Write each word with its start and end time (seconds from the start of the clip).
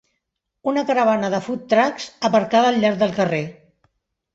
Una 0.71 0.83
caravana 0.87 1.29
de 1.35 1.43
food 1.49 1.69
trucks 1.75 2.11
aparcada 2.33 2.75
al 2.75 2.85
llarg 2.87 3.03
del 3.05 3.19
carrer. 3.23 3.47